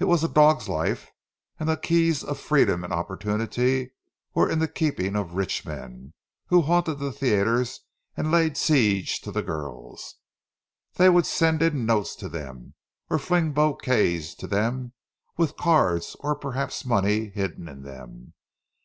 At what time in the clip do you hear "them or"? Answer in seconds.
12.28-13.20